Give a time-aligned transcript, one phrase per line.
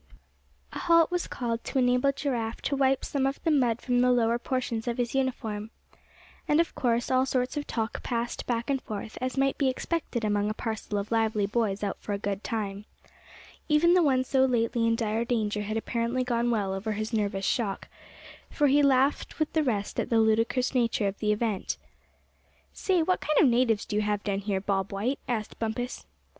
[0.73, 4.09] A halt was called, to enable Giraffe to wipe some of the mud from the
[4.11, 5.69] lower portions of his uniform.
[6.47, 10.23] And of course all sorts of talk passed back and forth, as might be expected
[10.25, 12.85] among a parcel of lively boys out for a good time.
[13.69, 17.45] Even the one so lately in dire danger had apparently gotten well over his nervous
[17.45, 17.87] shock,
[18.49, 21.77] for he laughed with the rest at the ludicrous nature of the event.
[22.73, 26.07] "Say, what kind of natives do you have down here, Bob White?" asked Bumpus.